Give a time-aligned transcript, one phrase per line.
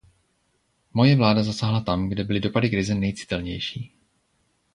[0.93, 3.91] Moje vláda zasáhla tam, kde byly dopady krize nejcitelnější.